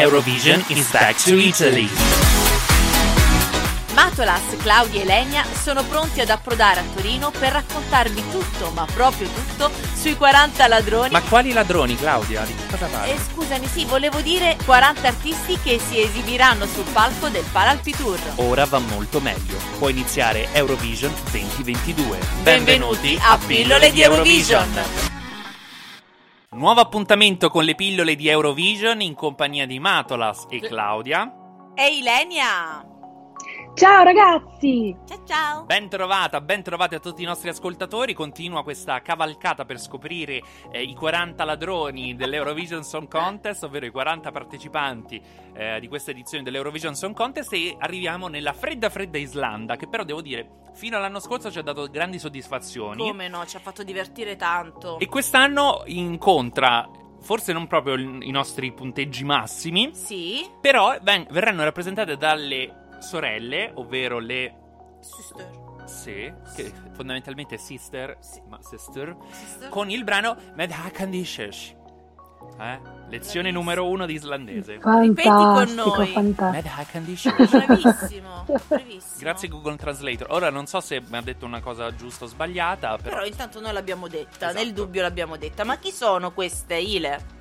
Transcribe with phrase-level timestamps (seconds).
[0.00, 1.86] Eurovision is back to Italy.
[3.92, 9.28] Matolas, Claudia e Lenia sono pronti ad approdare a Torino per raccontarvi tutto, ma proprio
[9.28, 11.10] tutto, sui 40 ladroni.
[11.10, 12.42] Ma quali ladroni, Claudia?
[12.44, 13.10] Di cosa parli?
[13.10, 18.18] Eh, scusami, sì, volevo dire 40 artisti che si esibiranno sul palco del Paralpi Tour.
[18.36, 19.58] Ora va molto meglio.
[19.76, 22.18] Può iniziare Eurovision 2022.
[22.42, 25.09] Benvenuti a Pillole di Eurovision.
[26.60, 31.32] Nuovo appuntamento con le pillole di Eurovision in compagnia di Matolas e Claudia.
[31.74, 32.99] Ehi Lenia!
[33.74, 34.94] Ciao ragazzi!
[35.06, 35.64] Ciao ciao!
[35.64, 38.12] Ben trovata, ben trovati a tutti i nostri ascoltatori.
[38.12, 44.30] Continua questa cavalcata per scoprire eh, i 40 ladroni dell'Eurovision Song Contest, ovvero i 40
[44.32, 45.22] partecipanti
[45.54, 47.52] eh, di questa edizione dell'Eurovision Song Contest.
[47.54, 51.62] E arriviamo nella fredda, fredda Islanda, che però devo dire, fino all'anno scorso ci ha
[51.62, 52.98] dato grandi soddisfazioni.
[52.98, 54.98] Come no, ci ha fatto divertire tanto.
[54.98, 56.86] E quest'anno incontra
[57.22, 59.90] forse non proprio i nostri punteggi massimi.
[59.94, 60.46] Sì.
[60.60, 64.54] Però ven- verranno rappresentate dalle sorelle, ovvero le.
[65.00, 65.68] Sister.
[65.86, 68.40] Sì, che fondamentalmente è sister, Sì.
[68.48, 69.68] ma sister, Sister.
[69.70, 71.74] con il brano Med Hakandishesh.
[72.60, 72.80] Eh?
[73.08, 74.78] Lezione numero uno di islandese.
[74.78, 76.12] Fantastico, noi.
[76.12, 76.50] fantastico.
[76.50, 77.50] Med Hakandishesh.
[77.50, 79.18] Bravissimo, bravissimo.
[79.18, 80.26] Grazie Google Translator.
[80.30, 83.16] Ora non so se mi ha detto una cosa giusta o sbagliata, però.
[83.16, 84.62] Però intanto noi l'abbiamo detta, Esatto.
[84.64, 85.64] nel dubbio l'abbiamo detta.
[85.64, 87.38] Ma chi sono queste Ile?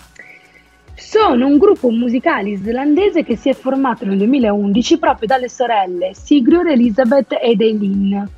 [1.00, 6.68] Sono un gruppo musicale islandese che si è formato nel 2011 proprio dalle sorelle Sigrun,
[6.68, 8.30] Elizabeth ed Eileen.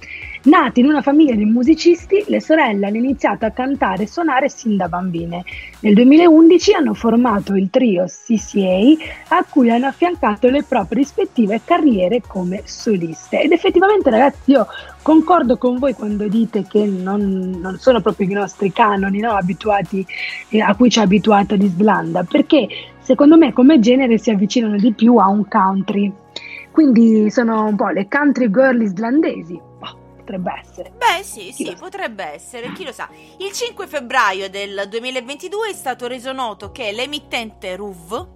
[0.43, 4.75] Nate in una famiglia di musicisti, le sorelle hanno iniziato a cantare e suonare sin
[4.75, 5.43] da bambine.
[5.81, 12.23] Nel 2011 hanno formato il trio CCA a cui hanno affiancato le proprie rispettive carriere
[12.25, 13.39] come soliste.
[13.39, 14.65] Ed effettivamente ragazzi io
[15.03, 20.03] concordo con voi quando dite che non, non sono proprio i nostri canoni no, abituati,
[20.49, 22.67] eh, a cui ci ha abituato l'Islanda, perché
[22.99, 26.11] secondo me come genere si avvicinano di più a un country.
[26.71, 29.69] Quindi sono un po' le country girl islandesi.
[30.21, 30.91] Potrebbe essere.
[30.91, 33.09] Beh, sì, Chi sì, potrebbe essere, chi lo sa.
[33.39, 38.27] Il 5 febbraio del 2022 è stato reso noto che l'emittente RUV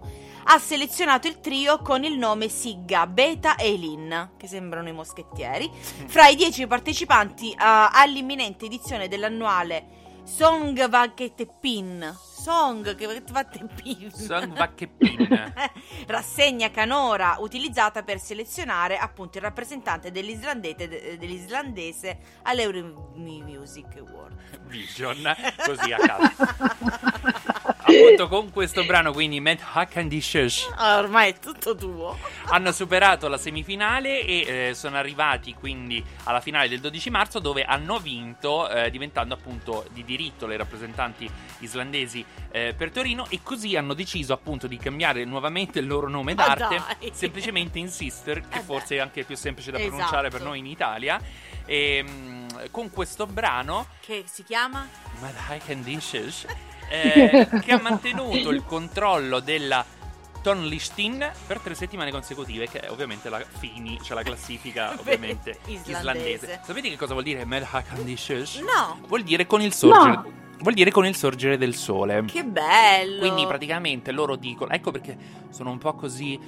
[0.48, 5.70] ha selezionato il trio con il nome Sigga, Beta e Elin, che sembrano i moschettieri,
[6.08, 12.16] fra i 10 partecipanti eh, all'imminente edizione dell'annuale Song Vaketeppin.
[12.18, 14.12] Song Vaketeppin.
[14.12, 15.54] Song Vakeppin.
[16.08, 24.36] Rassegna canora utilizzata per selezionare appunto il rappresentante dell'islandese, dell'islandese all'Euro Music Award.
[24.64, 25.24] Vision,
[25.64, 27.54] così a caso.
[27.88, 30.72] Appunto con questo brano, quindi Med Hakandishesh.
[30.76, 32.18] Ah, ormai è tutto tuo.
[32.48, 37.64] hanno superato la semifinale e eh, sono arrivati quindi alla finale del 12 marzo dove
[37.64, 41.30] hanno vinto eh, diventando appunto di diritto le rappresentanti
[41.60, 46.34] islandesi eh, per Torino e così hanno deciso appunto di cambiare nuovamente il loro nome
[46.34, 47.12] Ma d'arte dai.
[47.14, 49.94] semplicemente in Sister che Eh forse è anche più semplice da Esatto.
[49.94, 51.20] pronunciare per noi in Italia
[51.66, 54.88] e mm, con questo brano Che si chiama?
[55.20, 56.46] Mad High Conditions,
[56.90, 59.86] eh, che ha mantenuto il controllo della
[60.42, 65.92] Tonlistin per tre settimane consecutive, che è ovviamente la Fini, cioè la classifica ovviamente Islandese.
[65.92, 66.60] islandese.
[66.64, 67.46] Sapete che cosa vuol dire
[67.90, 68.58] Conditions?
[68.60, 69.00] No.
[69.08, 70.12] Vuol dire con il sorgere.
[70.12, 70.32] No.
[70.60, 72.24] Vuol dire con il sorgere del sole.
[72.26, 73.20] Che bello.
[73.20, 75.18] Quindi praticamente loro dicono, ecco perché
[75.50, 76.40] sono un po' così...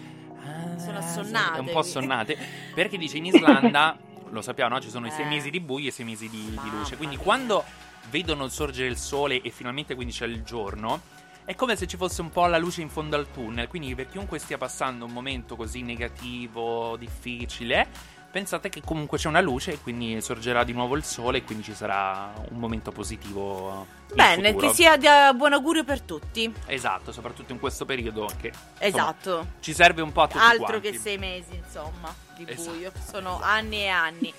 [0.78, 2.38] Sono assonnate, Un po' assonnate.
[2.74, 3.98] Perché dice in Islanda,
[4.30, 4.80] lo sappiamo, no?
[4.80, 5.28] ci sono i sei Eh.
[5.28, 6.96] mesi di buio e i sei mesi di, di luce.
[6.96, 7.66] Quindi quando
[8.10, 11.02] vedono il sorgere del sole e finalmente quindi c'è il giorno,
[11.46, 13.68] è come se ci fosse un po' la luce in fondo al tunnel.
[13.68, 17.88] Quindi per chiunque stia passando un momento così negativo, difficile,
[18.30, 21.64] pensate che comunque c'è una luce e quindi sorgerà di nuovo il sole e quindi
[21.64, 23.88] ci sarà un momento positivo.
[24.14, 26.54] Bene, che sia di eh, buon augurio per tutti.
[26.66, 29.48] Esatto, soprattutto in questo periodo che insomma, Esatto.
[29.62, 30.92] ci serve un po' a tutti Altro quanti.
[30.92, 32.72] che sei mesi, insomma, di Esatto.
[32.72, 32.92] buio.
[33.10, 34.34] Sono anni e anni.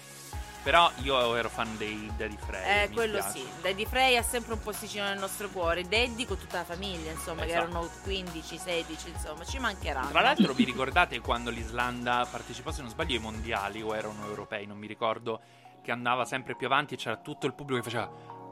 [0.68, 2.82] Però io ero fan dei Daddy Frey.
[2.82, 3.38] Eh, quello spiace.
[3.38, 3.46] sì.
[3.62, 5.80] Daddy Frey ha sempre un posticino nel nostro cuore.
[5.84, 7.70] Daddy con tutta la famiglia, insomma, che Esatto.
[7.70, 10.10] erano 15, 16, insomma, ci mancheranno.
[10.10, 14.66] Tra l'altro vi ricordate quando l'Islanda partecipò, se non sbaglio, ai mondiali o erano europei,
[14.66, 15.40] non mi ricordo,
[15.82, 18.10] che andava sempre più avanti e c'era tutto il pubblico che faceva...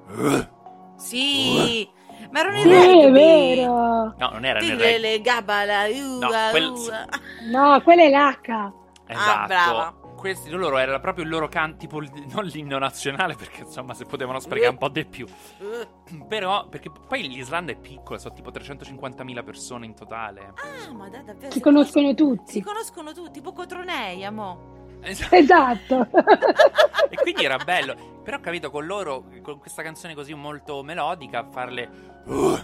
[0.09, 0.51] "Ugh".
[0.97, 1.87] Sì,
[2.31, 4.15] ma erano Sì, i vero.
[4.17, 4.99] No, non era nel rugby.
[5.01, 7.05] le gabala, ua, quel- ua.
[7.51, 8.73] No, quella è l'H.
[9.07, 9.43] Esatto.
[9.43, 9.95] Ah, brava.
[10.33, 14.05] Questi loro era proprio il loro canto, tipo il- non l'inno nazionale, perché insomma se
[14.05, 15.27] potevano sprecare un po' di più.
[15.59, 16.27] Uh.
[16.27, 20.53] Però, perché poi l'Islanda è piccola, sono tipo 350.000 persone in totale.
[20.57, 21.53] Ah, ma da, davvero.
[21.53, 22.53] Si conoscono tutti.
[22.53, 24.75] Si conoscono tutti, tipo Cotronei, amo.
[25.03, 25.35] Esatto.
[25.37, 26.09] Esatto.
[27.09, 27.95] E quindi era bello.
[28.25, 31.89] Però ho capito con loro, con questa canzone così molto melodica, farle.
[32.25, 32.59] "Uh,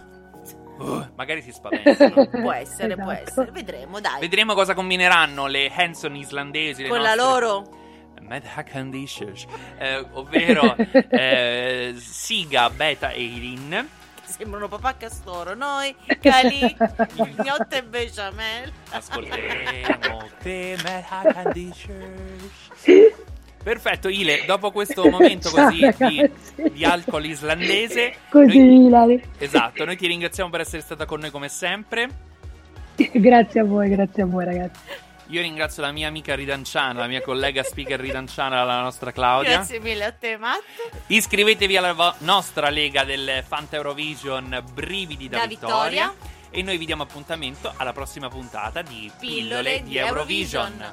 [0.83, 2.27] uh", magari si spaventano.
[2.29, 3.31] Può essere, può Esatto.
[3.31, 3.51] essere.
[3.53, 4.21] Vedremo, dai.
[4.21, 6.83] Vedremo cosa combineranno le Hanson islandesi.
[6.83, 7.81] Le Con la nostre- loro.
[8.23, 9.47] Mad Hackandishers,
[9.79, 10.77] eh, ovvero
[11.11, 13.85] eh, Siga, Beta e.
[14.25, 15.55] Che sembrano papà Castoro.
[15.55, 16.61] Noi, Cali,
[17.43, 18.73] Gnotto e Bechamel.
[18.91, 23.21] Ascolteremo te, Mad Hackandishers.
[23.63, 26.31] Perfetto, Ile, dopo questo momento Ciao, così di,
[26.73, 29.23] di alcol islandese, Così, noi- Ilari.
[29.39, 32.09] esatto, noi ti ringraziamo per essere stata con noi come sempre.
[33.13, 34.81] Grazie a voi, grazie a voi, ragazzi.
[35.29, 39.53] Io ringrazio la mia amica ridanciana, la mia collega speaker ridanciana, la nostra Claudia.
[39.53, 40.61] Grazie mille a te, Matt.
[41.07, 46.09] Iscrivetevi alla vo- nostra lega del Fanta Eurovision Brividi da, Da vittoria.
[46.11, 46.15] vittoria.
[46.51, 50.65] E noi vi diamo appuntamento alla prossima puntata di Pillole, Pillole di di Eurovision.
[50.67, 50.93] Eurovision.